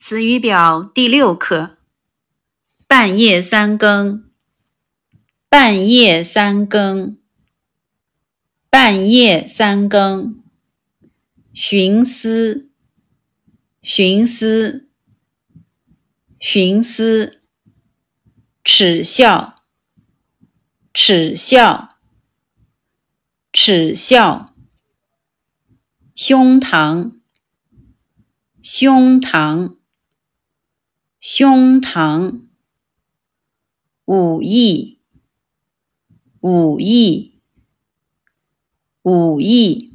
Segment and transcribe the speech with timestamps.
[0.00, 1.76] 词语表第六课：
[2.86, 4.30] 半夜三更，
[5.48, 7.18] 半夜三更，
[8.70, 10.40] 半夜三更，
[11.52, 12.70] 寻思，
[13.82, 14.88] 寻思，
[16.38, 17.42] 寻思，
[18.62, 19.56] 耻笑，
[20.94, 21.98] 耻笑，
[23.52, 24.54] 耻笑，
[26.14, 27.14] 胸膛，
[28.62, 29.77] 胸膛。
[31.20, 32.42] 胸膛，
[34.04, 34.98] 武艺，
[36.40, 37.40] 武艺，
[39.02, 39.87] 武艺。